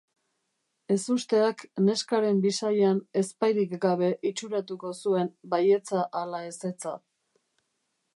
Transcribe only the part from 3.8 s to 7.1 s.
gabe itxuratuko zuen baietza ala ezetza.